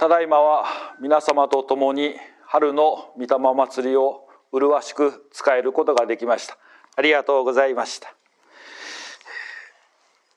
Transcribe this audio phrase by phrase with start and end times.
[0.00, 0.64] ただいまは
[0.98, 2.14] 皆様と共に
[2.46, 6.56] 春の御霊祭りを麗しく使えることができました。
[6.96, 8.14] ありがとうございました。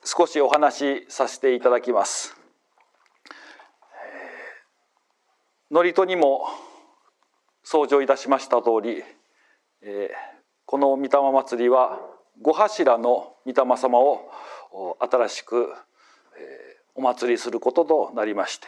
[0.04, 2.36] 少しお話しさせていただきます。
[5.70, 6.46] 祝詞にも
[7.66, 9.02] 登場いたしました通り、
[9.82, 10.12] え
[10.66, 12.02] この御霊祭りは
[12.42, 14.30] 五柱の御霊様を
[15.00, 15.74] 新しく、
[16.36, 18.68] えお祭りすることとなりまして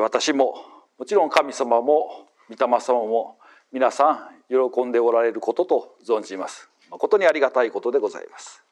[0.00, 0.54] 私も
[0.98, 3.38] もちろん神様も御霊様も
[3.72, 6.68] 皆さん喜んでおられることと存じます。
[6.90, 8.64] 誠にありがたいことでございます。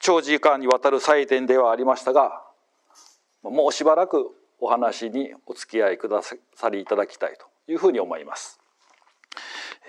[0.00, 2.42] 長時間にわたる祭典ではありましたが
[3.42, 8.58] もうしばらくお話にお付き合いくださりいただきたいというふうに思います、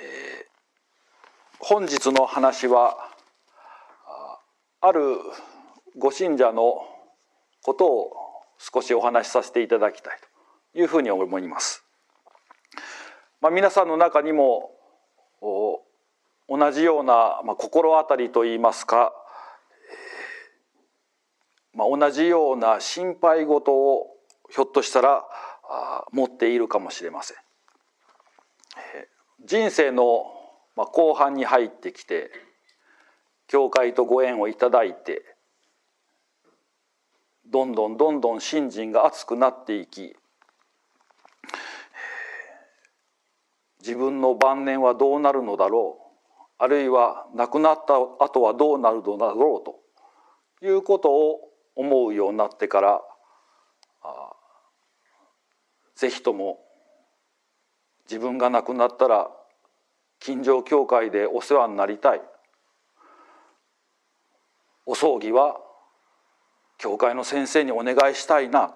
[0.02, 2.98] えー、本日の話は
[4.82, 5.02] ある
[5.98, 6.86] ご信者の
[7.64, 8.12] ことを
[8.60, 10.20] 少しお話しさせていただきたい
[10.74, 11.84] というふうに思います。
[13.42, 14.72] まあ、皆さんの中にも
[15.42, 19.14] 同じような、まあ、心当たりといいますか、
[21.74, 24.08] まあ、同じような心配事を
[24.50, 25.26] ひょっとしたら
[26.12, 27.38] 持っているかもしれません。
[29.46, 30.26] 人生の
[30.76, 32.30] 後半に入ってきて
[33.48, 35.29] 教会とご縁をいただいて
[37.50, 40.16] どんどんどんどん信心が熱くなっていき
[43.80, 51.40] 自分の晩年はどうなるのだろうあるいは亡くなった後はどうなるのだろうということを
[51.76, 53.02] 思うようになってから
[55.96, 56.60] ぜひとも
[58.10, 59.30] 自分が亡くなったら
[60.20, 62.22] 近所教会でお世話になりたい。
[64.86, 65.58] お葬儀は
[66.80, 68.74] 教会の先生にお願いしたいな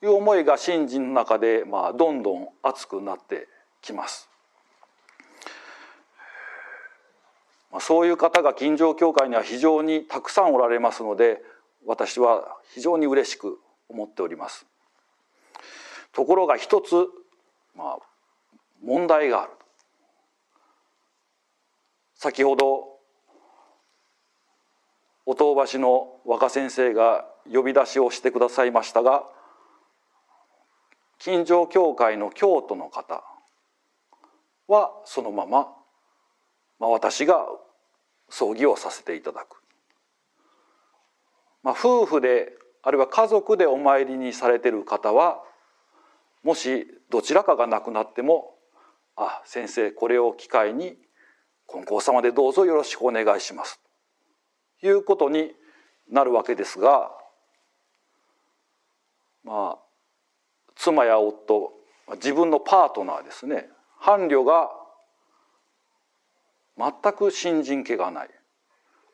[0.00, 3.48] という思いが信心の中で、まあ、どんどん熱くなって
[3.82, 4.28] きます。
[7.80, 11.42] そういう方が近所教会には非常にたくさんおられますので
[11.84, 13.58] 私は非常に嬉しく
[13.88, 14.66] 思っております。
[16.12, 16.94] ところが一つ、
[17.74, 17.98] まあ、
[18.82, 19.52] 問題がある。
[22.14, 22.93] 先ほど
[25.26, 29.24] お東橋の若先生が呼び出しをしてくださいましたが
[31.18, 33.24] 近所教会の京都の方
[34.68, 35.68] はそのまま、
[36.78, 37.46] まあ、私が
[38.28, 39.62] 葬儀をさせていただく、
[41.62, 42.52] まあ、夫婦で
[42.82, 45.42] あるいは家族でお参りにされてる方は
[46.42, 48.54] もしどちらかが亡くなっても
[49.16, 50.98] 「あ先生これを機会に
[51.66, 53.80] 金光様でどうぞよろしくお願いします」
[54.88, 55.52] いうことに
[56.10, 57.10] なるわけですが
[59.44, 59.78] まあ
[60.76, 61.72] 妻や夫
[62.12, 63.68] 自分のパートナーですね。
[64.00, 64.70] 伴侶が
[66.76, 68.30] 全く信心気がない。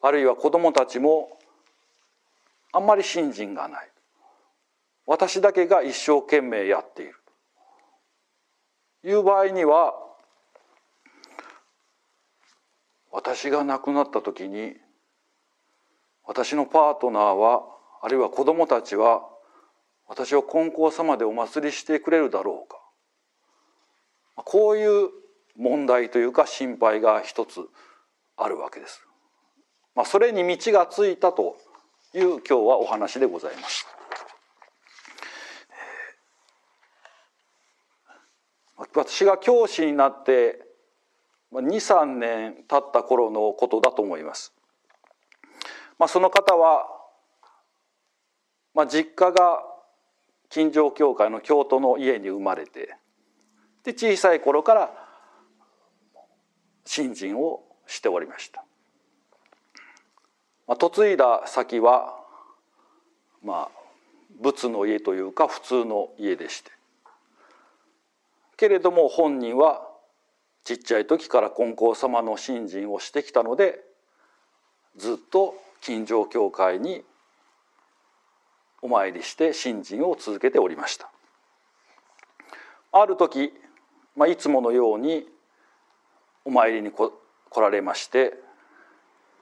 [0.02, 1.38] あるいは子供たちも
[2.72, 3.90] あんまり信心がない。
[5.06, 7.14] 私だけが一生懸命やっている。
[9.02, 9.94] という場合には
[13.12, 14.76] 私が亡くなった時に
[16.30, 17.64] 私のパートナーは
[18.00, 19.22] あるいは子供たちは
[20.06, 22.78] 私を金光様でお祭りしてくれるだろうか
[24.44, 25.08] こういう
[25.56, 27.62] 問題というか心配が一つ
[28.36, 29.04] あるわけです。
[29.96, 31.56] まあ、それに道がついたと
[32.14, 33.88] いう今日はお話でございます。
[38.76, 40.60] 私が教師になって
[41.52, 44.54] 23年経った頃のことだと思います。
[46.00, 46.86] まあ、その方は、
[48.74, 49.60] まあ、実家が
[50.48, 52.96] 金城教会の京都の家に生まれて
[53.84, 54.90] で小さい頃から
[56.86, 58.64] 信心をしておりました。
[60.66, 62.16] まあ、嫁いだ先は
[63.44, 63.80] まあ
[64.40, 66.70] 仏の家というか普通の家でして
[68.56, 69.86] けれども本人は
[70.64, 73.80] ちっちゃい時から金光様の信心をしてきたので
[74.96, 77.04] ずっと近所教会に
[78.82, 81.10] お参りして信心を続けておりました。
[82.92, 83.52] ある時、
[84.16, 85.26] まあ、いつものように
[86.44, 87.12] お参りに来
[87.60, 88.34] られまして、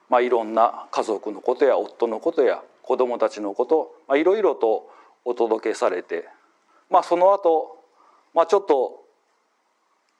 [0.08, 4.90] まあ、いろんな家族のことや夫のことや子供たちのこと、まあ、いろいろと
[5.24, 6.26] お届けされて、
[6.90, 7.76] まあ、その後、
[8.34, 9.04] まあちょっと、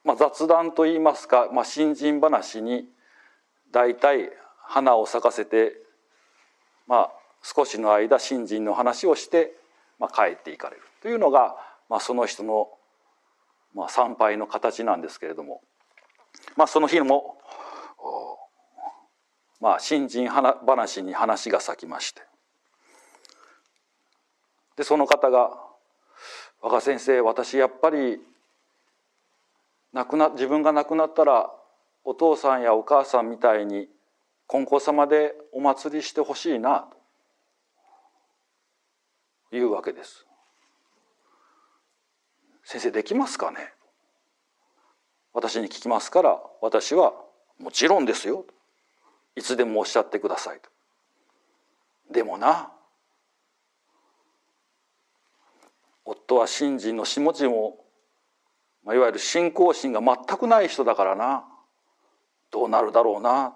[0.05, 2.87] まあ、雑談といいますか、まあ、新人話に
[3.73, 4.31] 大体
[4.63, 5.77] 花を咲かせて
[6.89, 7.13] まあ
[7.43, 9.55] 少しの間新人の話をして
[9.99, 10.83] まあ、帰っていかれる。
[11.03, 11.57] というのが、
[11.89, 12.69] まあ、その人の、
[13.75, 15.61] まあ、参拝の形なんですけれども、
[16.57, 17.39] まあ、その日も、
[19.61, 22.23] まあ、新人話に話が咲きまして。
[24.77, 25.61] でその方が
[26.63, 28.25] 「若先生私やっぱり
[29.93, 31.51] 亡くな自分が亡くなったら
[32.05, 33.89] お父さんやお母さんみたいに
[34.49, 36.89] 金光様でお祭りしてほしいな」
[39.51, 40.27] というわけです。
[42.65, 43.73] 先生できますかね？
[45.33, 47.15] 私に聞きますから私は
[47.59, 48.45] もちろんですよ。
[49.37, 50.71] いつでもおっしゃってくださいと。
[52.11, 52.73] でもな
[56.05, 57.85] 夫は信心の下地も、
[58.83, 61.47] まあ、いわゆる信仰心が全くない人だからな。
[62.51, 63.55] どうなるだろうな。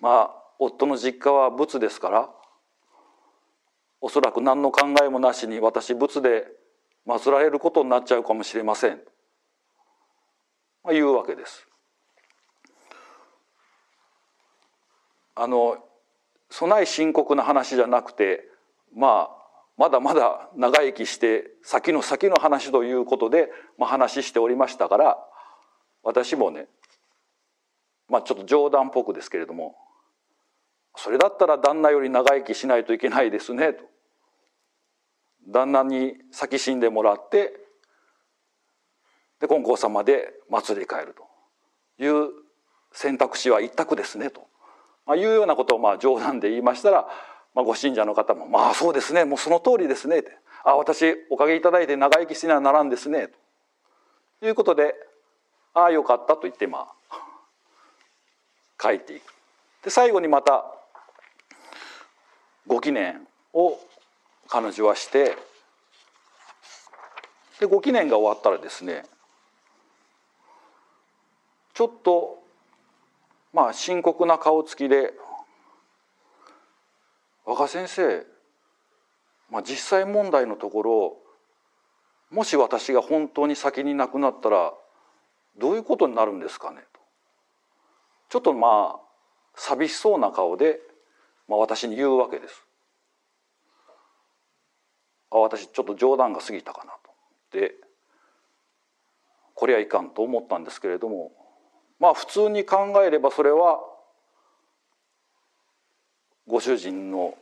[0.00, 2.30] まあ夫の実家は仏ですから
[4.00, 6.46] おそらく何の考えもなしに私仏で
[7.06, 9.00] 祀られることになっちゃうかもしれません、
[10.84, 11.66] まあ、いうわけです。
[15.34, 15.78] あの
[16.50, 18.44] 備え深刻な話じゃなくて
[18.94, 19.36] まあ
[19.76, 25.18] まだまだ長生きして先の先の話ということで、まあ、話しておりましたから
[26.02, 26.68] 私もね
[28.08, 29.76] まあちょっと冗談っぽくですけれども
[30.96, 33.84] それだったら旦那より長生きしないといけないですねと。
[35.48, 37.52] 旦那に先死んでもらって
[39.40, 41.26] で金光様で祭り帰ると。
[41.98, 42.30] いう
[42.92, 44.46] 選択肢は一択ですねと、
[45.06, 47.08] まあ、いうようなことをまあ冗談で言いましたら
[47.56, 53.28] まあ、ご信者の方も「まあそうですねもうその通りですね」って「あ私おかげいただいて長生きしなならんですね」
[54.40, 54.46] と。
[54.46, 54.94] いうことで
[55.72, 57.18] 「ああよかった」と言ってまあ
[58.78, 59.34] 帰っていく。
[59.82, 60.70] で最後にまた
[62.66, 63.78] ご記念を
[64.48, 65.36] 彼女はして
[67.60, 69.04] でご記念が終わったらですね
[71.74, 72.38] ちょっと
[73.52, 75.12] まあ深刻な顔つきで
[77.44, 78.26] 若先生、
[79.50, 81.16] まあ、実際問題のところ
[82.30, 84.72] もし私が本当に先に亡くなったら
[85.58, 87.00] どういうことになるんですかねと。
[88.28, 89.00] ちょっとまあ
[89.54, 90.80] 寂しそうな顔で、
[91.48, 92.66] まあ、私に言うわけです。
[95.30, 96.92] あ私ちょっと冗談が過ぎたかな
[97.50, 97.58] と。
[97.58, 97.74] で
[99.54, 101.32] これはいかんと思ったんですけれども
[101.98, 103.80] まあ普通に考えればそれは
[106.46, 107.34] ご主人の、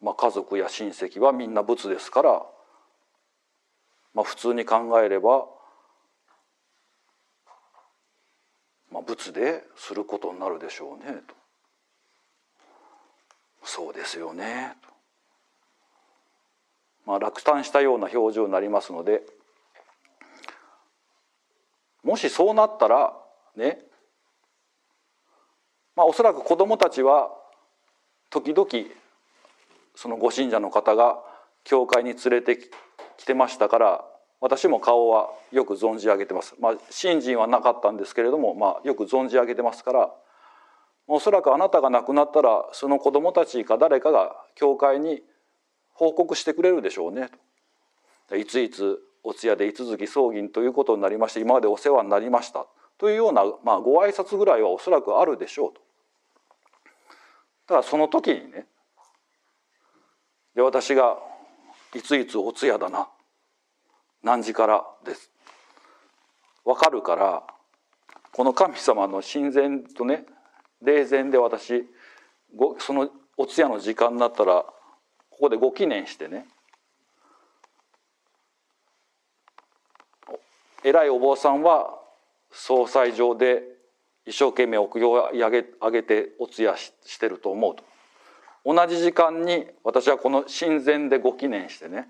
[0.00, 2.42] まあ、家族や親戚はみんな仏ですから、
[4.14, 5.46] まあ、普通に考えれば、
[8.90, 11.41] まあ、仏ですることになるでしょうねと。
[13.64, 14.76] そうですよね。
[17.06, 19.22] まあ、落胆したような表情になりますので
[22.04, 23.12] もしそうなったら
[23.56, 23.78] ね
[25.96, 27.30] まあおそらく子どもたちは
[28.30, 28.68] 時々
[29.94, 31.18] そのご信者の方が
[31.64, 32.58] 教会に連れて
[33.18, 34.04] きてましたから
[34.40, 36.56] 私も顔はよく存じ上げてます。
[36.58, 40.10] まあ、信心はなかったんですけれども、まあ、よく存じ上げてますから
[41.06, 45.22] おそらくあなたが亡くなったらその子供たちか誰かが教会に
[45.92, 47.28] 報告してくれるでしょうね
[48.28, 48.36] と。
[48.36, 52.66] いついつお通夜でい続き葬儀ということになりまして今までお世話になりました
[52.98, 55.72] というような、まあ、ご挨拶ぐらいはおそらくあるでしょう
[57.66, 57.74] と。
[57.74, 58.66] だその時にね
[60.54, 61.16] で私が
[61.94, 63.08] いついつお通夜だな
[64.22, 65.30] 何時からです
[66.64, 67.42] 分かるから
[68.32, 70.24] この神様の神前とね
[70.82, 71.84] 霊前で私
[72.78, 74.64] そのお通夜の時間になったら
[75.30, 76.46] ここでご記念してね。
[80.84, 81.98] 偉いお坊さんは
[82.50, 83.62] 総裁上で
[84.26, 87.84] 一生懸命お経を上げ上げてお通夜してると思うと。
[88.64, 92.08] 同じ時間に私はこの神前でご記念してね。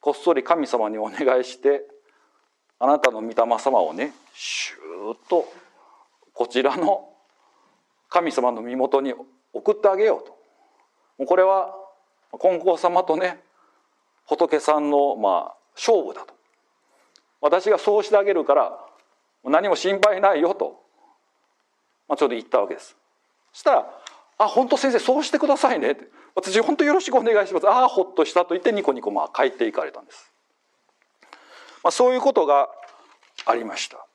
[0.00, 1.82] こっそり神様にお願いして
[2.78, 5.46] あなたの御霊様をねシューッと
[6.32, 7.09] こちらの
[8.10, 9.14] 神様の身元に
[9.54, 10.24] 送ってあげよう
[11.18, 11.26] と。
[11.26, 11.74] これは
[12.38, 13.40] 金光様とね
[14.26, 16.34] 仏さんのまあ勝負だと。
[17.40, 18.78] 私がそうしてあげるから
[19.44, 20.82] 何も心配ないよと、
[22.06, 22.96] まあ、ちょうど言ったわけです。
[23.52, 24.00] そしたら
[24.38, 30.32] 「あ本当先生そうしてくださいね」って「私本当よろしくお願いします」ああほっとしたと言ってニコニコまあ帰っていかれたんです、
[31.82, 32.68] まあ、そういうことが
[33.46, 34.06] ありました。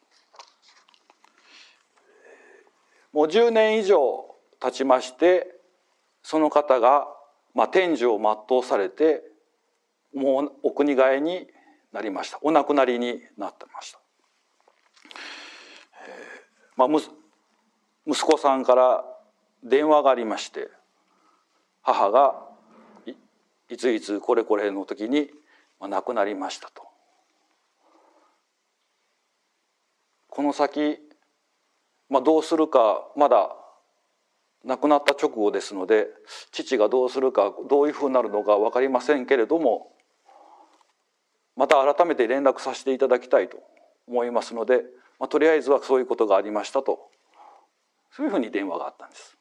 [3.15, 5.47] もう10年以上経ちまして
[6.21, 7.07] その方が
[7.55, 9.23] まあ、天寿を全うされて
[10.13, 11.47] もうお国替えに
[11.93, 13.99] なりましたお亡くなりになってました。
[16.05, 17.01] えーまあ、
[18.05, 19.05] 息子さんから
[19.63, 20.69] 電話がありまして
[21.81, 22.35] 母が
[23.69, 25.31] いついつこれこれの時に
[25.79, 26.83] 亡くなりましたと。
[30.27, 30.99] この先、
[32.09, 33.55] まあ、どうするかまだ
[34.63, 36.07] 亡くなった直後ですので
[36.51, 39.91] 父がどうするかどういうふうになるのか分かりませんけれども
[41.55, 43.57] また改めて連絡させていただきたいと
[44.07, 44.83] 思いますので、
[45.19, 47.09] まあ、とりあえずはそういうことがありましたと
[48.11, 49.37] そういうふうに電話があったんです。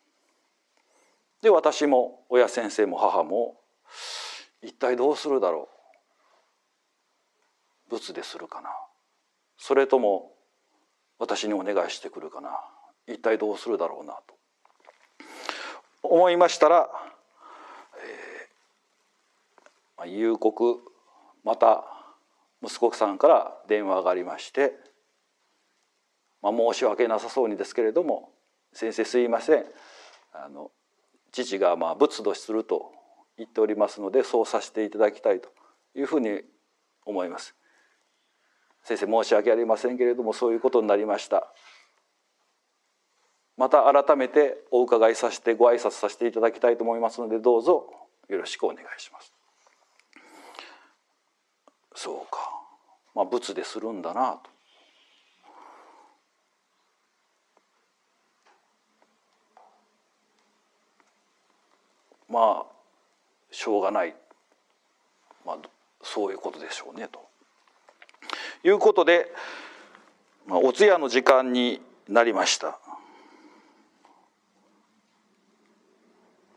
[1.42, 3.60] で私も親先生も母も
[4.62, 5.68] 一体どうするだろ
[7.90, 8.70] う仏でするかな
[9.58, 10.32] それとも
[11.18, 12.50] 私にお願いしてくるかな。
[13.06, 14.34] 一体どうするだろうなと。
[16.02, 16.90] 思いましたら、
[19.98, 20.80] えー、夕刻
[21.44, 21.84] また
[22.62, 24.74] 息子さんから電話がありまして、
[26.42, 28.30] まあ、申し訳なさそうにですけれども
[28.72, 29.66] 「先生すいません。
[30.32, 30.70] あの
[31.32, 32.92] 父がまあ仏土すると
[33.36, 35.48] 言っておりますのでそうさせていただきたいと
[35.94, 36.42] いうふうに
[37.04, 37.54] 思います。
[38.84, 41.52] 先生申し訳ありませんけれどもそういうことになりました。
[43.56, 47.86] また改めてお伺いさせてご挨拶させていただきたいと思いますのでどうぞ
[48.28, 49.32] よろしくお願いします。
[51.94, 52.38] そうか、
[53.14, 54.50] まあ、仏でするんだなと。
[62.28, 62.74] まあ
[63.52, 64.14] しょうがない、
[65.46, 65.58] まあ、
[66.02, 67.20] そういうことでしょうねと
[68.64, 69.30] いうことで、
[70.46, 72.78] まあ、お通夜の時間になりました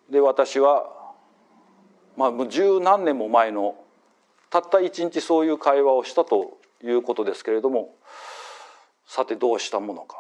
[0.10, 0.90] で私は
[2.16, 3.76] まあもう十何年も前の
[4.50, 7.94] たった一日そういう会話をしたということですけれども
[9.06, 10.16] さてどうしたものか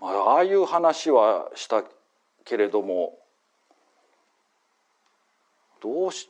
[0.00, 1.84] ああいう話はした
[2.44, 3.18] けれども
[5.80, 6.28] どうし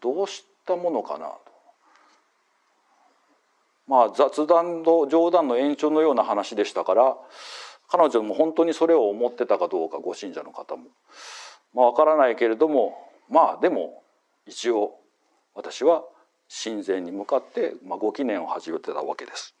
[0.00, 1.32] どうしたものかな。
[3.86, 7.16] まあ雑談の冗談の延長のような話でしたから
[7.88, 10.84] 彼女も本当にそれを思ってたかどうかご信者の方も
[11.74, 12.96] まあ分からないけれども
[13.28, 14.02] まあでも
[14.46, 14.94] 一応
[15.54, 16.02] 私は
[16.64, 19.54] 神前に向かって、まあ、ご記念を始めてたわけです。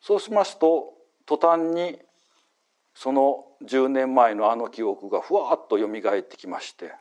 [0.00, 0.94] そうしますと
[1.26, 1.98] 途端に
[2.94, 6.92] その10年前のあの記憶がふわっとよみがえってきまして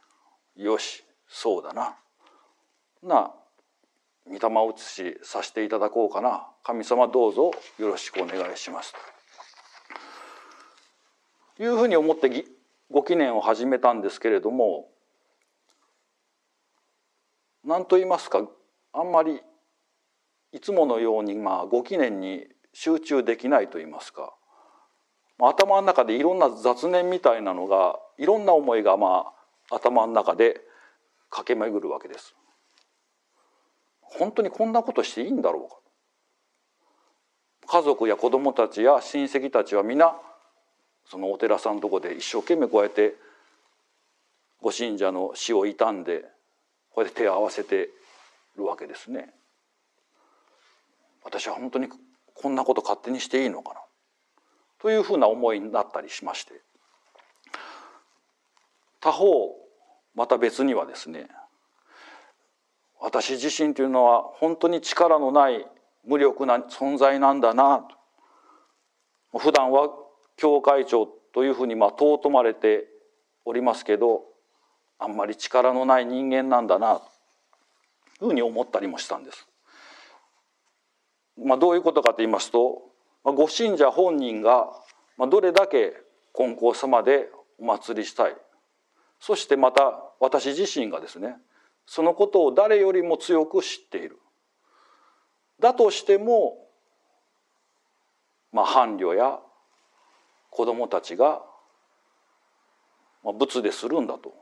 [0.55, 1.95] よしそうだな
[3.03, 3.31] な
[4.27, 6.47] 御霊写しさせていただこうかな。
[6.63, 8.93] 神様どうぞよろしくお願いします。
[11.57, 12.45] というふうに思って
[12.91, 14.87] ご記念を始めたんですけれども
[17.65, 18.47] 何と言いますか
[18.93, 19.41] あんまり
[20.51, 24.33] いつものようにまあご記念に集中できないと言いますか。
[25.41, 29.33] 頭の中でいろんな雑念みたいなのがいろんな思いがま
[29.69, 30.61] あ頭の中で
[31.29, 32.35] 駆け巡るわけです。
[34.17, 35.77] 本当にこんなことしていいんだろうか。
[37.67, 40.15] 家族や子供たちや親戚たちは皆
[41.05, 43.15] そのお寺さんのとこで一生懸命こうやって
[44.61, 46.23] ご信者の死を悼んで
[46.91, 47.89] こうやって手を合わせて
[48.57, 49.33] るわけですね。
[51.23, 51.89] 私は本当に
[52.33, 53.81] こんなこと勝手にしていいのかな。
[54.79, 56.61] というふうな思いになったりしまして。
[58.99, 59.55] 他方
[60.15, 61.29] また別にはですね
[62.99, 65.65] 私自身というのは本当に力のない
[66.05, 67.85] 無力な存在なんだな
[69.31, 69.89] と普段は
[70.37, 72.87] 教会長というふうにまあ尊まれて
[73.45, 74.23] おりますけど
[74.97, 77.05] あんまり力のない人間なんだなとい
[78.21, 79.47] うふうに思ったりもしたんです。
[81.37, 82.81] まあ、どういうことかと言いますと
[83.23, 84.69] ご信者本人が
[85.29, 85.93] どれだけ
[86.33, 88.35] 金光様でお祭りしたい
[89.21, 91.37] そしてまた私自身がですね
[91.89, 94.19] そのことを誰よりも強く知っている
[95.59, 96.67] だとしても、
[98.53, 99.39] まあ、伴侶や
[100.51, 101.41] 子供たちが、
[103.23, 104.35] まあ、仏でするんだと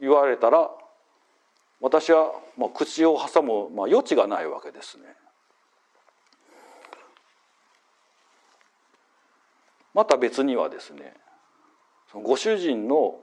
[0.00, 0.70] 言われたら
[1.82, 5.04] 私はまあ口を挟む、まあ、余地がないわけですね。
[9.92, 11.12] また別にはですね
[12.14, 13.16] ご主人の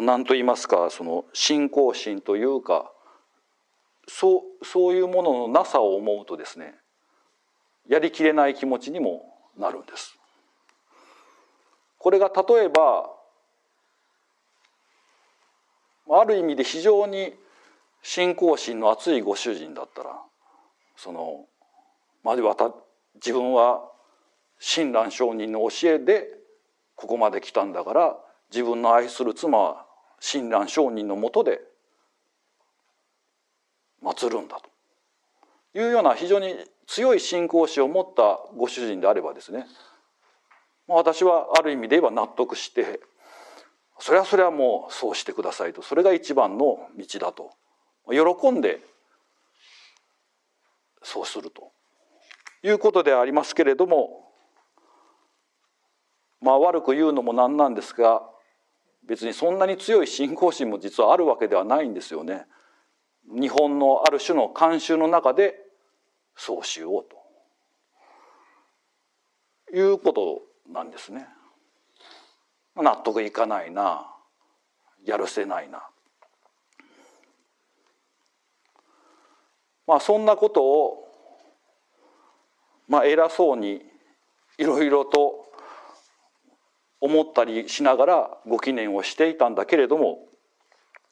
[0.00, 2.90] 何と言いますかその信仰心というか
[4.08, 6.74] そうそういうもののなさを思うとですね
[7.88, 9.22] やりきれない気持ちにも
[9.58, 10.16] なるんです。
[11.98, 13.10] これが例えば
[16.10, 17.34] ある意味で非常に
[18.02, 20.20] 信仰心の厚いご主人だったら
[20.96, 21.46] その
[22.24, 22.72] まではた
[23.14, 23.82] 自分は
[24.58, 26.26] 親鸞上人の教えで
[26.96, 28.16] ここまで来たんだから
[28.52, 29.86] 自分の愛する妻は
[30.20, 31.60] 親鸞上人のもとで
[34.02, 34.70] 祀るんだと。
[35.74, 36.54] いうような非常に
[36.86, 39.66] 強い信仰心を持ったご主人であればですね。
[40.86, 43.00] 私はある意味で言えば納得して
[43.98, 45.80] それはそれはもうそうしてくださいと。
[45.80, 47.52] それが一番の道だと。
[48.10, 48.80] 喜んで
[51.02, 51.72] そうすると。
[52.62, 54.28] いうことでありますけれども
[56.40, 58.22] まあ悪く言うのもなんなんですが
[59.06, 62.46] 別にそんなに強い信仰心も実はあるわけではないんですよね。
[63.24, 65.56] 日本のある種の慣習の中で
[66.36, 67.04] そうしよう
[69.70, 70.42] ということ
[70.72, 71.26] なんですね。
[72.76, 74.06] 納得いかないな
[75.04, 75.88] やるせないな。
[79.86, 81.08] まあそんなことを
[82.88, 83.82] まあ偉そうに
[84.58, 85.41] いろいろと
[87.02, 90.20] 思ったりしながらご記念をしていたんだけれども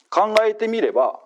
[0.09, 1.19] 考えてみれば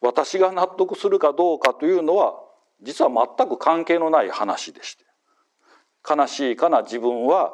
[0.00, 2.34] 私が納得するかどうかというのは
[2.82, 5.04] 実は全く関係のない話でして
[6.08, 7.52] 悲しいかな自分は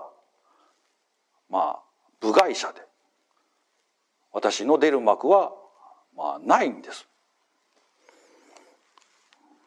[1.51, 1.83] まあ
[2.21, 2.81] 部外者で
[4.33, 5.53] 私の出る幕は
[6.17, 7.07] まあないんです。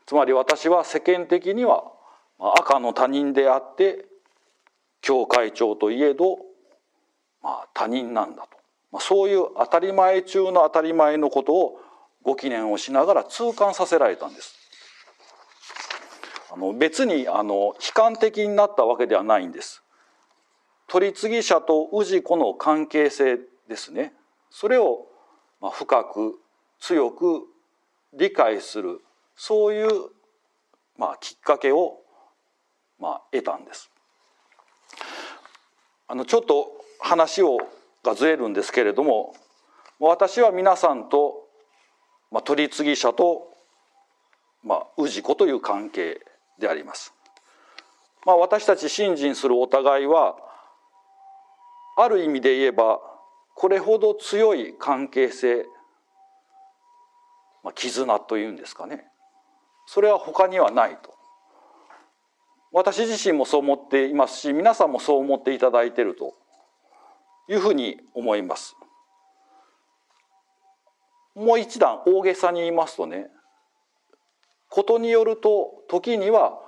[0.08, 1.84] つまり私は世間的には
[2.60, 4.06] 赤の他人であって
[5.06, 6.40] 教会長といえど、
[7.44, 8.58] まあ、他人なんだと、
[8.92, 11.80] まあ、そういう当たり前中の当たり前のことを
[12.24, 14.56] ご記念をしながら痛感させられたんです。
[16.52, 19.84] あの別にあの悲観的になったわけではないんです。
[20.88, 23.38] 取次者と氏子の関係性
[23.70, 24.12] ですね。
[24.50, 25.06] それを
[25.72, 26.40] 深く
[26.80, 27.44] 強く
[28.14, 29.02] 理解する
[29.36, 30.10] そういう
[30.98, 32.00] まあきっかけを
[33.00, 33.92] まあ得たんです。
[36.08, 37.58] あのちょっと話を
[38.04, 39.34] がずれるんですけれども
[40.00, 41.48] 私は皆さんと、
[42.32, 43.48] まあ、取次者と、
[44.64, 46.22] まあ、氏子という関係
[46.60, 47.14] であります。
[48.26, 50.36] まあ、私たち信心するお互いは
[51.98, 53.00] ある意味で言えば
[53.56, 55.66] これほど強い関係性、
[57.64, 59.06] まあ、絆というんですかね
[59.86, 61.14] それは他にはないと
[62.78, 66.36] 私自身もそう思っていますし皆さんもそう思っていただいていると
[67.48, 68.76] いうふうに思います。
[71.36, 73.28] もう一段大げさに言いますとね
[74.70, 76.60] ことによると時には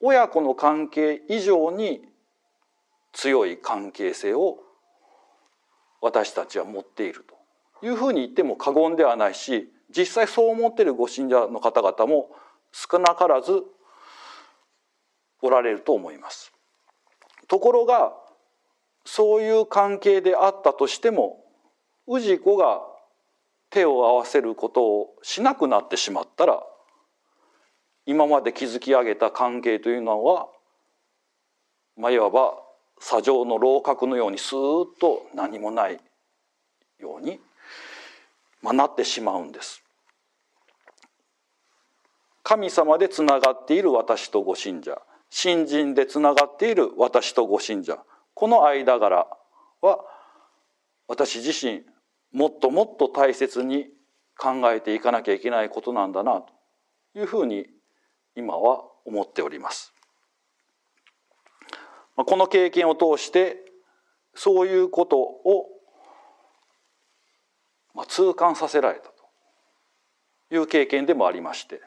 [0.00, 2.00] 親子の関係以上に
[3.12, 4.58] 強い関係性を
[6.00, 7.24] 私たちは持っている
[7.80, 12.30] というふうに言っても過言ではないし実際そう思っているご信者の方々も
[12.70, 13.64] 少なからず
[15.46, 16.52] おられると思います。
[17.48, 18.12] ところが
[19.04, 21.44] そういう関係であったとしても
[22.06, 22.80] 氏子が
[23.70, 26.62] 手を合わせることをしなくなってしまったら
[28.04, 30.48] 今まで築き上げた関係というのは、
[31.96, 32.54] まあ、いわば
[32.98, 35.98] 砂上の楼閣のようにスーッと何もない
[37.00, 37.40] ように、
[38.62, 39.82] まあ、なってしまうんです。
[42.42, 47.98] 神様でつながっている私とご信者信心でつながっている私とご信者
[48.34, 49.26] この間柄
[49.80, 49.98] は
[51.08, 51.82] 私自身
[52.32, 53.86] もっともっと大切に
[54.38, 56.52] 考えていかなきゃいけないことなんだなと
[57.18, 57.66] いうふうに
[58.34, 59.94] 今は思っております。
[62.16, 63.56] この経験を通して
[64.34, 65.66] そういうことを
[68.08, 69.14] 痛感させられたと
[70.54, 71.80] いう経験でもありまして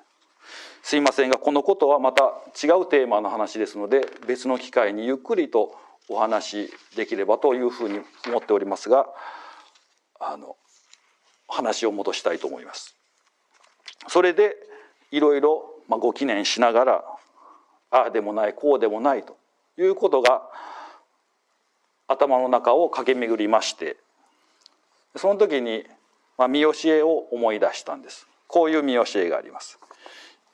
[0.84, 2.24] すいませんがこのことはまた
[2.56, 5.76] 違うテーマの話ですので別の機会にゆっくりと
[6.10, 9.08] お話しできればというふうに思っておりますが
[10.20, 10.56] あの
[11.48, 12.96] 話を戻したいと思います。
[14.08, 14.56] それで
[15.12, 17.04] いろいろご記念しながら
[17.92, 19.38] ああでもないこうでもないと
[19.78, 20.44] いうことが
[22.08, 23.98] 頭の中を駆け巡りまして
[25.16, 25.86] その時に、
[26.48, 29.78] 見教えを思い出したんですこういう見教えがあります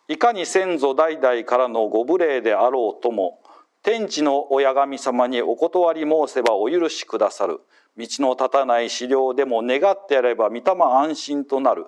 [0.08, 3.39] いかに先祖代々からのご無礼であろうとも
[3.82, 7.60] 天地の親神様にお断り申せばお許しくださる。
[7.98, 11.86] 道の立たない資料でも願ってやれば御霊安心となる。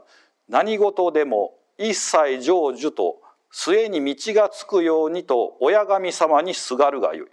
[0.47, 3.17] 何事でも一切成就と
[3.51, 7.27] 末に道がつくようにと親神様にすがるがよい。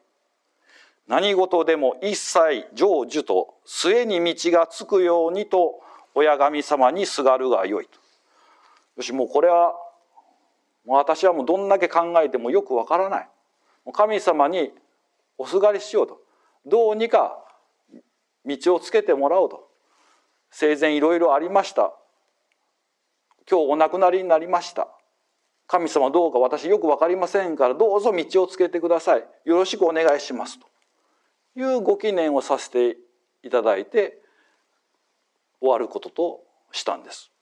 [1.07, 5.81] 何事でも一切成就と末に道がつくようにと
[6.14, 7.99] 親神様にすがるがよいと。
[8.97, 9.75] よし、もうこれは、
[10.85, 13.29] もう私はもうどんだけ考えてもよくわからない。
[13.92, 14.73] 神様に
[15.38, 16.20] おすがりしようと。
[16.66, 17.38] どうにか
[18.44, 19.68] 道をつけてもらおうと。
[20.51, 21.94] 生前いろいろありました。
[23.51, 24.88] 今日お亡くなりになりました。
[25.66, 29.25] 神様どうか私よくわかりませんからどうぞ道をつけてください。
[29.44, 30.59] よろしくお願いします。
[30.59, 30.66] と
[31.57, 32.97] いうご記念をさせて
[33.42, 34.18] いただいて
[35.61, 36.40] 終わることと
[36.73, 37.34] したんです。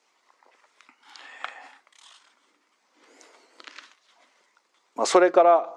[4.94, 5.68] まあ、それから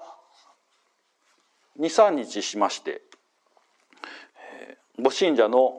[1.80, 3.02] 23日しまして
[5.00, 5.74] ご信者の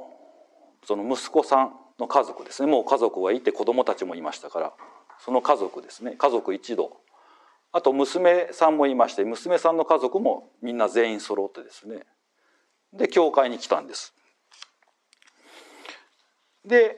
[0.85, 2.70] その息子さんの家族ですね。
[2.70, 4.72] もう家族がいて子供たちもいましたから
[5.18, 6.12] その家族ですね。
[6.12, 6.96] 家族一同。
[7.72, 12.05] あと娘さんもいまして娘さんの家族もみんな全員揃ってですね。
[12.92, 14.14] で教会に来たんです。
[16.64, 16.96] で、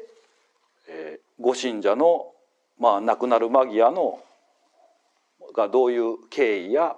[0.88, 2.32] えー、ご信者の、
[2.78, 4.20] まあ、亡くなる間際の
[5.58, 6.96] がどういう経緯や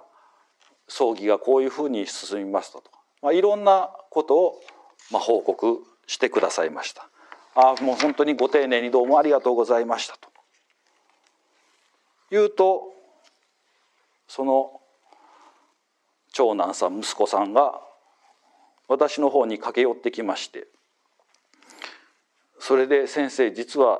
[0.87, 4.61] 葬儀がこういうふうに進みましたとか、まあ、いろんなことを、
[5.11, 7.09] まあ、報告してくださいました。
[7.55, 10.29] ああもう本当にご丁寧にどうもありがとうございましたと
[12.29, 12.83] 言うと
[14.27, 14.79] その
[16.31, 17.81] 長男さん息子さんが
[18.87, 20.67] 私の方に駆け寄ってきまして
[22.57, 23.99] それで先生実は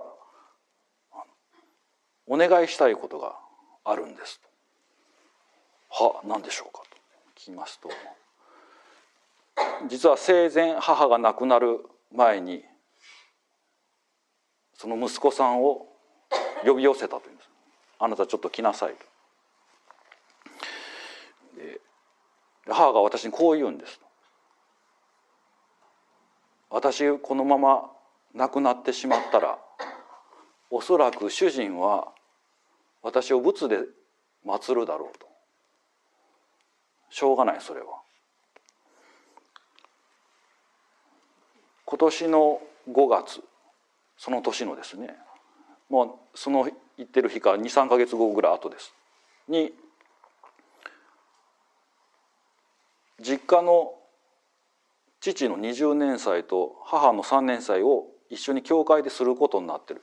[2.25, 3.35] お願いしたいことが
[3.83, 4.50] あるんですと。
[5.91, 6.97] は何でしょうかと
[7.39, 7.89] 聞きますと
[9.89, 11.79] 実は生前母が亡くなる
[12.13, 12.63] 前に
[14.75, 15.87] その息子さんを
[16.65, 17.49] 呼び寄せたというんです。
[17.99, 18.99] あなたちょっと来なさいと。
[21.61, 21.79] で
[22.67, 23.99] 母が私にこう言うんです
[26.69, 27.91] 私このまま
[28.33, 29.59] 亡くなってしまったら
[30.69, 32.07] おそらく主人は
[33.03, 33.79] 私を仏で
[34.45, 35.30] 祀るだろうと。
[37.11, 37.87] しょうがないそれは。
[41.85, 43.41] 今年の5月
[44.17, 45.15] その年のですね。
[45.89, 48.93] もうその言ってる日から23か月後ぐらい後です。
[49.49, 49.73] に
[53.19, 53.93] 実家の
[55.19, 60.01] 父の20年祭と母の3年祭を一緒に教会ですることになってる。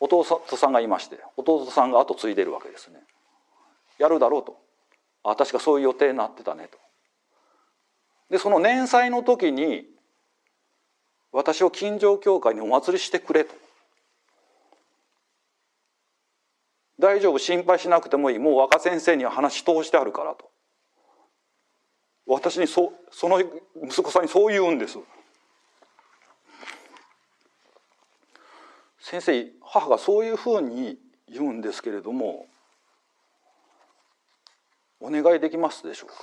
[0.00, 3.00] 弟さんがいまして弟さんが後継いでるわけですね。
[3.98, 4.56] やるだろうと。
[5.22, 6.78] あ確かそういう予定になってたねと。
[8.30, 9.84] でその年祭の時に
[11.32, 13.54] 私を近所教会にお祭りしてくれと。
[16.98, 18.38] 大丈夫心配しなくてもいい。
[18.38, 20.50] もう若先生には話通してあるからと。
[22.26, 24.98] 私にそその息子さんにそう言うんです。
[28.98, 32.46] 先生母がそういうふうに言うんですけれども
[35.06, 36.14] お願いできますでしょうか？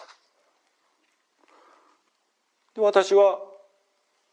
[2.75, 3.39] で私は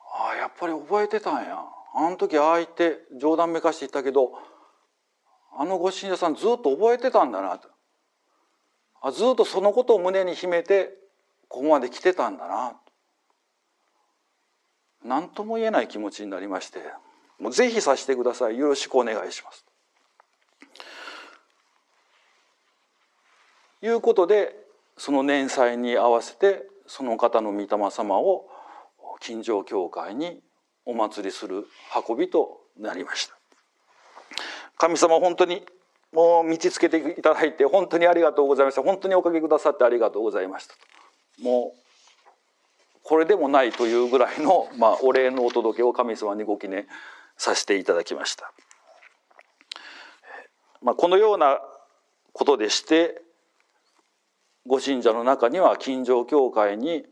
[0.01, 1.65] ああやっぱり覚えてたんや。
[1.95, 4.33] あの時ああ言って冗談めかして言ったけど
[5.57, 7.69] あのご信者さんずっと覚えてたんだなと。
[9.03, 10.91] あずっとそのことを胸に秘めて
[11.49, 12.75] ここまで来てたんだな
[15.05, 16.81] 何とも言えない気持ちになりまして
[17.39, 18.59] もうぜひさせてください。
[18.59, 19.65] よろしくお願いします。
[23.83, 24.55] いうことで
[24.97, 28.49] その年祭に合わせてその方の御霊様を
[29.21, 30.41] 金城教会に
[30.85, 31.67] お祭りする
[32.09, 33.37] 運びとなりました。
[34.77, 35.65] 神様本当に
[36.13, 38.83] もう道つけていただいて本当にありがとうございました。
[38.83, 40.75] 本当におかげくださってありがとうございました
[41.43, 41.81] もう
[43.03, 46.87] これでもないというぐらいの、 まあ、お礼のお届けを神様にご記念
[47.37, 48.53] させていただきました。
[50.81, 51.61] まあ、このような
[52.33, 53.21] ことでして
[54.67, 57.05] ご信者の中には近所教会に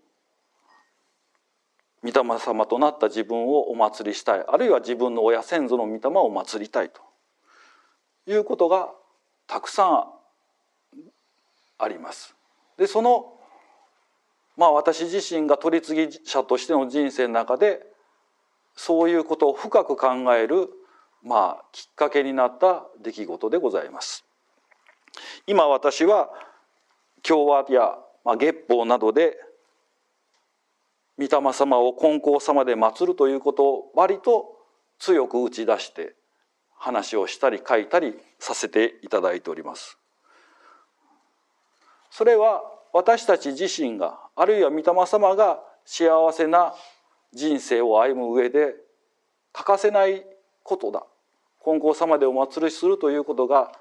[2.03, 7.01] 御霊様となった自分をお祭りしたいあるいは自分の親先祖の御霊を祭りたいと
[8.31, 8.91] いうことが
[9.47, 10.05] たくさん
[11.79, 12.35] あります。
[12.77, 13.33] でその
[14.57, 17.81] まあ私自身が取り次ぎ者としての人生の中で
[18.77, 20.69] そういうことを深く考える
[21.23, 24.25] まあきっかけになった出来事でございます。
[25.47, 26.31] 今私は
[27.23, 29.37] 共和や、まあ、月報などで
[31.19, 34.47] 御霊様を金光様で祀るということを割と
[34.99, 36.15] 強く打ち出して
[36.77, 39.99] 話をしたり書いたりさせていただいております。
[42.11, 46.75] それは私たち自身があるいは御霊様が幸せな
[47.33, 48.75] 人生を歩む上で
[49.53, 50.25] 欠かせない
[50.63, 51.05] ことだ
[51.65, 53.73] 金光様でお祭りするということが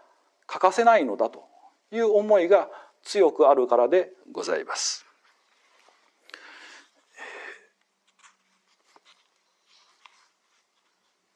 [0.45, 1.45] 欠かせないのだと
[1.91, 2.69] いう思いが
[3.07, 5.05] 強くあるからでございます。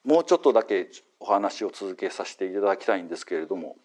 [0.03, 3.77] もうちょっとだけお話を続けさせていただきたいんですけれども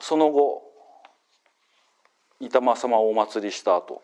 [0.00, 0.62] その後
[2.40, 4.02] 御霊様をお祭りした後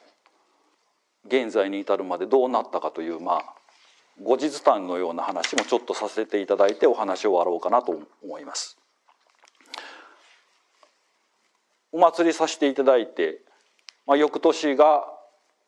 [1.27, 3.58] 現在に至るまでどうなったかというまあ
[4.23, 8.77] 後日談のような話もちょっとさせていただいてお話を終わろうかなと思います。
[11.93, 13.41] お祭りさせていただいて、
[14.07, 15.05] まあ、翌年が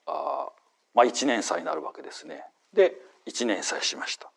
[0.07, 0.49] あ、
[0.95, 2.45] まあ、1年祭になるわけですね。
[2.75, 2.95] で
[3.27, 4.31] 1年祭しました。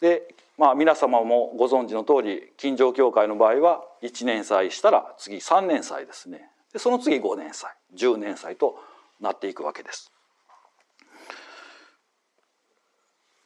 [0.00, 0.22] で
[0.58, 6.50] まあ皆様もご存知の通り金城教会の場合は1年祭したら次3年祭ですね。
[6.72, 8.78] でその次5年祭10年祭と
[9.20, 10.10] なっていくわけです。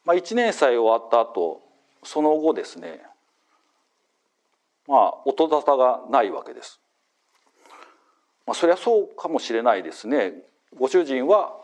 [0.05, 1.61] まあ、1年祭終わった後
[2.03, 3.01] その後ですね
[4.87, 6.79] まあ音沙汰がないわけです。
[8.45, 10.33] まあ、そりゃそうかもしれないですね。
[10.77, 11.55] ご主人は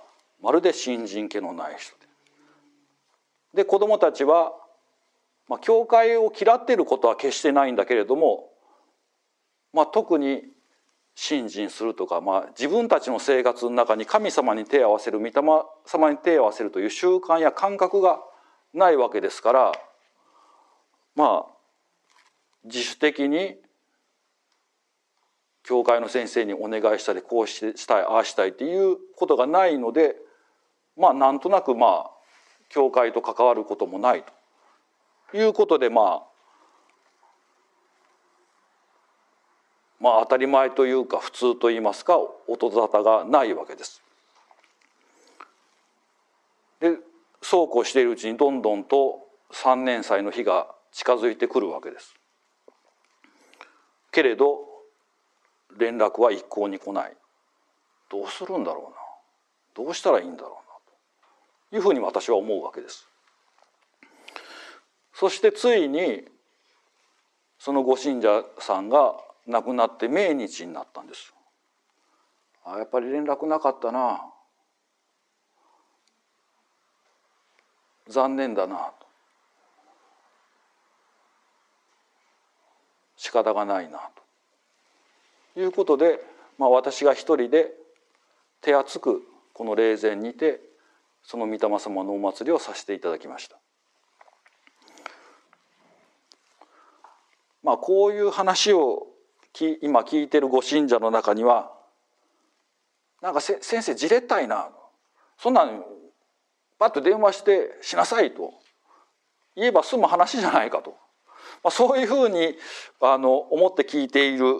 [0.41, 1.91] まるで新人気のない人
[3.53, 3.63] で。
[3.63, 4.53] で子供たちは、
[5.49, 8.49] まあ、教会を嫌っていることは決してないんだけれども、
[9.73, 10.43] まあ、特に
[11.19, 15.33] 信心するとか、まあ、自分たちの生活の中に神様に手を合わせる御霊
[15.87, 18.19] 様に手を合わせるという習慣や感覚が
[18.71, 19.71] ないわけですから
[21.15, 21.51] まあ
[22.65, 23.55] 自主的に
[25.63, 30.15] 教会の先生にお願いしたりこうしたいああしたいっていうことがないので
[30.95, 32.11] まあなんとなくまあ
[32.69, 34.23] 教会と関わることもない
[35.31, 36.36] ということでまあ
[39.99, 44.01] まあ当たり前というか普通といいますか音沙汰がないわけです。
[46.79, 46.97] で
[47.41, 49.19] そうこうしているうちにどんどんと
[49.51, 52.15] 三年祭の日が近づいてくるわけです。
[54.11, 54.59] けれど
[55.77, 57.13] 連絡は一向に来ない
[58.09, 58.91] どうするんだろ
[59.75, 60.59] うなどうしたらいいんだろうな
[61.71, 63.07] というふうに私は思うわけです。
[65.13, 66.25] そしてついに
[67.57, 69.15] そのご信者さんが
[69.47, 71.33] 亡くなって命日になったんです。
[72.65, 74.21] あやっぱり連絡なかったな
[78.09, 79.07] 残念だなと
[83.15, 83.99] 仕方がないな
[85.55, 86.19] ということで、
[86.57, 87.71] まあ、私が一人で
[88.61, 90.59] 手厚くこの霊前にて
[91.23, 93.57] その御霊様のお祭りをさせていただきました。
[97.63, 99.07] まあこういう話を
[99.81, 101.71] 今聞いてるご信者の中には
[103.21, 104.69] なんか先生じれったいな
[105.37, 105.83] そんなん
[106.79, 108.53] パッと電話してしなさいと。
[109.55, 110.91] 言えば済む話じゃないかと、
[111.63, 112.55] まあ、そういうふうに
[113.01, 114.57] あの思って聞いている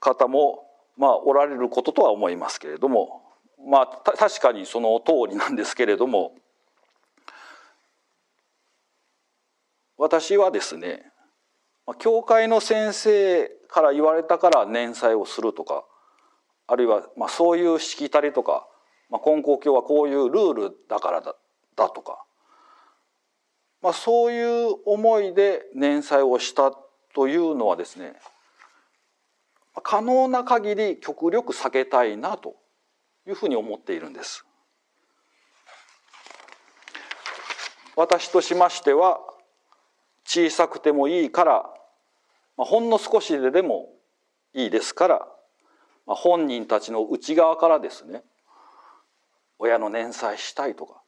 [0.00, 0.64] 方も
[0.96, 3.22] まあおられることとは思いますけれども。
[3.68, 6.34] まあ確かにその通りなんですけれども。
[9.96, 11.09] 私はですね
[11.94, 15.84] 教会の先生から言われたから年祭をするとか
[16.66, 18.66] あるいはまあそういうしきたりとか、
[19.08, 21.34] まあ、金光教はこういうルールだからだ
[21.76, 22.24] だとか、
[23.82, 26.72] まあ、そういう思いで年祭をした
[27.14, 28.14] というのはですね
[29.82, 32.56] 可能な限り極力避けたいなと
[33.26, 34.44] いうふうに思っているんです。
[37.96, 39.20] 私としましては
[40.24, 41.70] 小さくてもいいから、
[42.60, 43.88] まあ、ほんの少しででも
[44.52, 45.28] いいですから、
[46.06, 48.22] まあ、本人たちの内側からですね
[49.58, 51.00] 親の年祭したいとか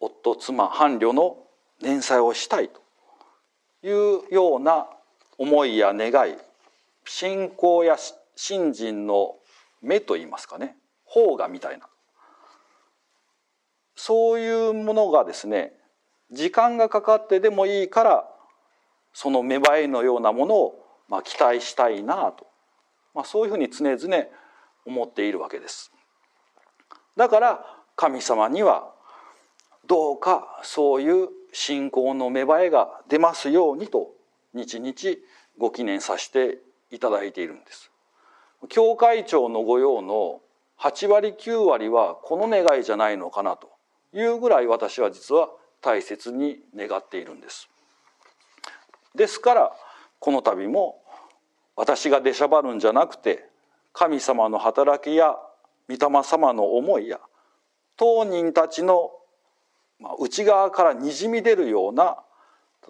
[0.00, 1.36] 夫妻伴侶の
[1.82, 2.80] 年祭をしたいと
[3.86, 4.86] いうような
[5.36, 6.34] 思いや願い
[7.04, 7.98] 信仰や
[8.34, 9.34] 信心の
[9.82, 11.86] 目といいますかね方がみたいな。
[13.96, 15.74] そういうものがですね
[16.30, 18.31] 時間がかかってでもいいから
[19.12, 22.46] その芽生えのようなものをまあ期待したいなと、
[23.14, 24.24] まあ、そういうふうに常々
[24.86, 25.92] 思っているわけです。
[27.16, 28.92] だから神様には
[29.86, 34.10] どうかそういう信仰の芽生えが出ますようにと
[34.54, 35.18] 日々
[35.58, 36.58] ご記念させて
[36.90, 37.90] いただいているんです。
[38.68, 40.40] 教会長の御用の
[40.78, 43.70] 8割9割はこの願いじゃないのかなと
[44.12, 45.48] いうぐらい私は実は
[45.80, 47.68] 大切に願っているんです。
[49.14, 49.72] ですから
[50.18, 51.02] この度も
[51.76, 53.44] 私が出しゃばるんじゃなくて
[53.92, 55.36] 神様の働きや
[55.88, 57.20] 御霊様の思いや
[57.96, 59.10] 当人たちの
[60.18, 62.18] 内側からにじみ出るような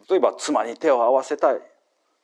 [0.09, 1.61] 例えば妻に手を合わせたい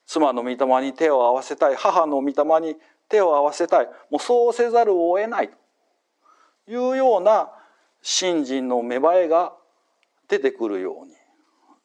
[0.06, 0.56] 妻の御霊
[0.86, 2.76] に手を合わせたい母の御霊に
[3.08, 5.50] 手を合わせたいもうそうせざるを得ない
[6.66, 7.50] というような
[8.02, 9.52] 信心の芽生えが
[10.28, 11.14] 出てくるように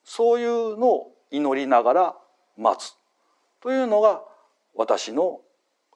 [0.04, 2.16] そういうのを祈りながら
[2.58, 2.96] 待つ
[3.60, 4.22] というのが
[4.76, 5.42] 私の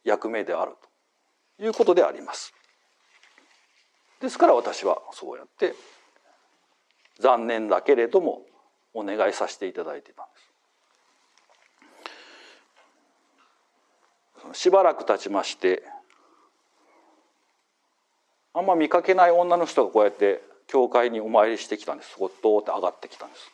[0.04, 0.73] 役目である
[1.58, 2.54] ということであります。
[4.19, 5.76] ですから私はそうやって
[7.19, 8.41] 残念だけれども
[8.95, 10.26] お願いさせていただいていたん
[14.50, 14.60] です。
[14.60, 15.84] しばらく経ちまして
[18.54, 22.13] あんま見かけない女の人がこうやって教会にお参りしてきたんです。
[22.13, 23.52] そこどーって上がってきたんです。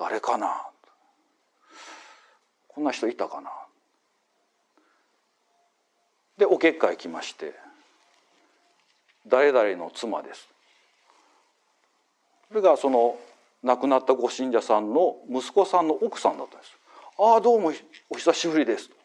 [0.00, 0.66] 誰かな？
[2.68, 3.50] こんな人いたかな？
[6.38, 7.52] でお結果行きまして
[9.28, 10.48] 「誰々の妻です」
[12.48, 13.18] それがその
[13.62, 16.78] 亡くなったご信者さんの息子さんの奥さんだったんです。
[17.18, 17.74] ああどうも
[18.08, 18.96] お久しぶりですと。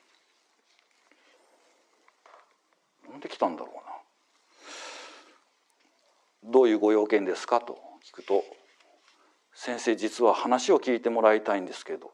[3.11, 3.75] なんで来たんだろう
[6.47, 6.51] な。
[6.51, 7.59] どういうご用件ですか？
[7.59, 8.45] と聞くと
[9.55, 12.11] 「先生実は話を聞いてもらいたいんですけど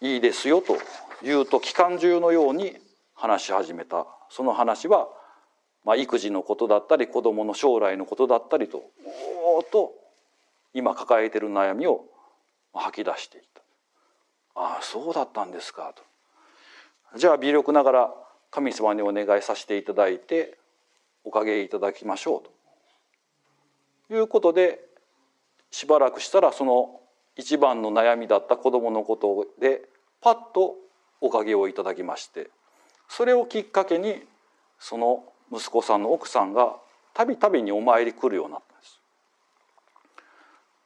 [0.00, 0.78] いいですよ」と
[1.22, 2.78] 言うと機関銃のように
[3.14, 4.06] 話し始めた。
[4.32, 5.08] その話は
[5.84, 8.82] まあ、育児のことだったり子どもの将来のことだったりと
[9.42, 9.92] おーと
[10.74, 12.04] 今抱えている悩みを
[12.74, 13.62] 吐き出していった
[14.54, 16.02] 「ああそうだったんですか」と
[17.16, 18.14] 「じゃあ微力ながら
[18.50, 20.58] 神様にお願いさせていただいて
[21.24, 22.50] おかげいただきましょう」と。
[24.12, 24.89] いうことで
[25.70, 27.00] しばらくしたらその
[27.36, 29.82] 一番の悩みだった子どものことで
[30.20, 30.74] パッと
[31.20, 32.50] おかげをいただきまして
[33.08, 34.22] それをきっかけに
[34.78, 36.76] その息子さんの奥さんが
[37.12, 39.00] たびたびにお参り来るようになったんです。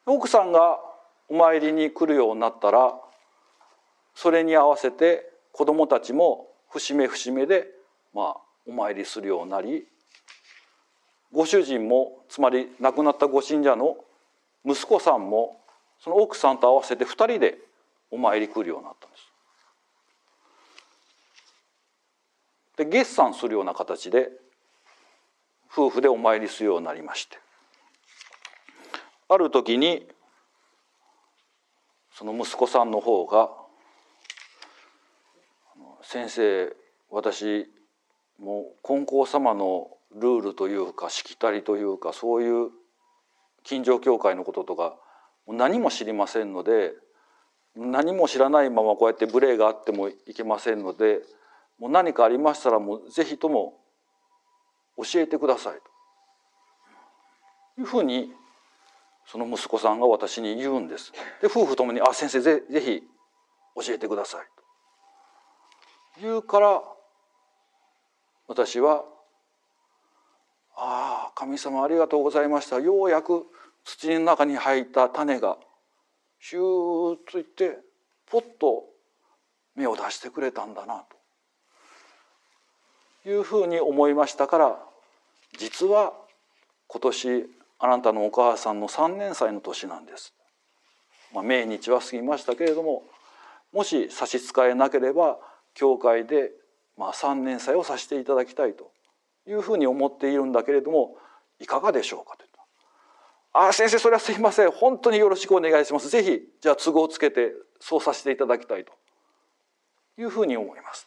[0.06, 0.78] 奥さんが
[1.28, 2.94] お参りに来るようになったら
[4.14, 7.66] それに合わせて子供たちも節目節目で
[8.14, 9.86] まあお参りするようになり
[11.32, 13.96] ご主人もつまり亡くなったご信者の
[14.64, 15.60] 息子さんも
[15.98, 17.58] その奥さんと合わせて2人で
[18.10, 19.32] お参り来るようになったんです。
[22.76, 24.30] で月産するような形で
[25.72, 27.38] 夫婦でお参りするようになりまして
[29.28, 30.08] ある時に
[32.12, 33.50] その息子さんの方が
[36.02, 36.74] 「先生
[37.10, 37.66] 私
[38.38, 42.70] もう金光様のルールというかしきたりというかそういう
[43.64, 44.96] 近所教会のこととか
[45.48, 46.92] 何も知りませんので
[47.76, 51.20] 何も知らないままこうやって無礼があってもいけませんので
[51.78, 53.80] もう何かありましたらもうぜひとも
[54.96, 55.78] 教えてください
[57.74, 58.32] というふうに
[59.26, 61.12] その息子さんが私に言うんです。
[61.40, 63.02] で夫婦ともに「あ先生ぜぜひ
[63.74, 64.46] 教えてください」
[66.14, 66.82] と言うから
[68.46, 69.04] 私は
[70.76, 73.46] 「ああ神様ありがとうございましたようやく
[73.84, 75.56] 土の中に入った種が
[76.40, 77.78] シューッといって
[78.26, 78.84] ポッと
[79.76, 81.04] 芽を出してくれたんだな」
[83.22, 84.78] というふうに思いましたから
[85.56, 86.12] 実は
[86.88, 90.32] 今年あなたのお母さんの3年祭の年なんです。
[91.32, 93.02] まあ、命日は過ぎましたけれども
[93.72, 95.38] もし差し支えなければ
[95.74, 96.52] 教会で
[96.96, 98.93] まあ3年祭をさせていただきたいと
[99.46, 101.16] いうふうに思っているんだけれども
[101.60, 102.44] いかがでしょうかと
[103.56, 108.92] ああ先生それはすいません本当によろしくお願いしますぜひじゃあ都合をつけてそうさせていただきたいと
[110.18, 111.06] いうふうに思います。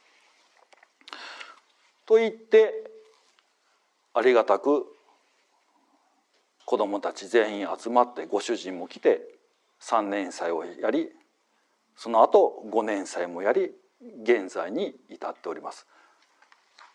[2.06, 2.90] と言って
[4.14, 4.86] ありがたく
[6.66, 9.22] 子どもたち全員集まってご主人も来て
[9.82, 11.10] 3年祭をやり
[11.98, 13.72] その後5年祭もやり
[14.24, 15.86] 現在に至っております。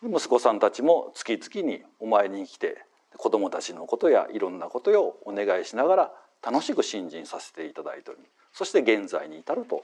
[0.05, 2.83] 息子さんたちも月々にお参りに来て
[3.17, 6.11] 子どもたちのことやいろんなことをお願いしながら
[6.45, 8.19] 楽しく信心させていただいており
[8.51, 9.83] そして現在に至ると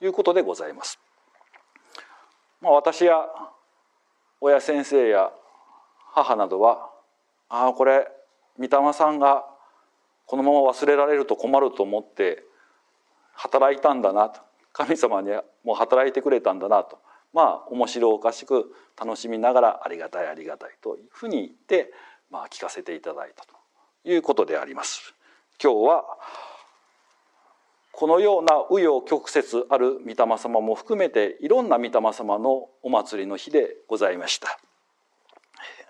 [0.00, 0.98] いうことでございます。
[2.62, 3.26] まあ、私や
[4.40, 5.30] 親先生や
[6.12, 6.90] 母などは
[7.48, 8.08] ああこれ
[8.58, 9.44] 御霊さんが
[10.26, 12.44] このまま忘れられると困ると思って
[13.34, 14.40] 働いたんだなと
[14.72, 15.30] 神様に
[15.64, 16.98] もう働いてくれたんだなと
[17.32, 21.92] まあ面白おかしく楽しみながらありがたいありがたいというふうに言って、
[22.30, 23.54] まあ、聞かせていただいたと
[24.04, 25.14] いうことであります。
[25.62, 26.04] 今日は
[27.92, 34.58] このような紆余曲折ある御霊様も含めていろんな御霊様のお祭りの日でございました。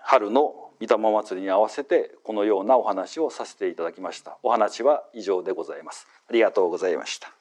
[0.03, 4.37] 春の御霊祭りに合わせてこのようなお話をさせていただきました。
[4.43, 6.07] お話は以上でございます。
[6.27, 7.40] ありがとうございました。